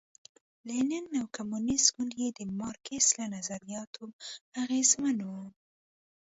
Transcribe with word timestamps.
لینین 0.67 1.05
او 1.19 1.25
کمونېست 1.35 1.87
ګوند 1.95 2.11
یې 2.21 2.29
د 2.33 2.39
مارکس 2.59 3.05
له 3.17 3.25
نظریاتو 3.35 4.03
اغېزمن 4.61 5.17
و. 5.23 5.29